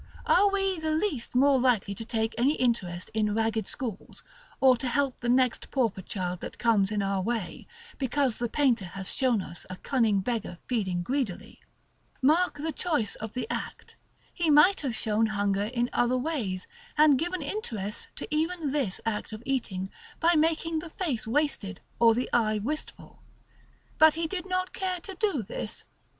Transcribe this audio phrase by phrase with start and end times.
[0.25, 4.23] Are we the least more likely to take any interest in ragged schools,
[4.59, 7.67] or to help the next pauper child that comes in our way,
[7.99, 11.59] because the painter has shown us a cunning beggar feeding greedily?
[12.19, 13.95] Mark the choice of the act.
[14.33, 16.65] He might have shown hunger in other ways,
[16.97, 22.15] and given interest to even this act of eating, by making the face wasted, or
[22.15, 23.21] the eye wistful.
[23.99, 25.85] But he did not care to do this.